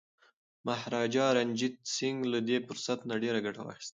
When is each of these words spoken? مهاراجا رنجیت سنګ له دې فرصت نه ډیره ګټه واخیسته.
مهاراجا 0.67 1.25
رنجیت 1.37 1.75
سنګ 1.95 2.17
له 2.33 2.39
دې 2.47 2.57
فرصت 2.67 2.99
نه 3.09 3.15
ډیره 3.23 3.39
ګټه 3.45 3.61
واخیسته. 3.63 3.89